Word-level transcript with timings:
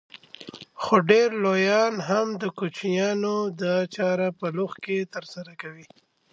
خو 0.81 0.95
ډېر 1.11 1.29
لويان 1.43 1.93
هم 2.09 2.27
د 2.41 2.43
کوچنيانو 2.57 3.35
دا 3.61 3.75
چاره 3.95 4.27
په 4.39 4.45
بلوغ 4.51 4.71
کې 4.83 4.97
ترسره 5.15 5.53
کوي. 5.61 5.85